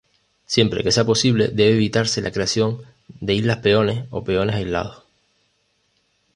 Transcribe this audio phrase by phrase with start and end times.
[0.47, 2.81] Siempre que sea posible debe evitarse la creación
[3.19, 5.03] de islas peones o peones aislados.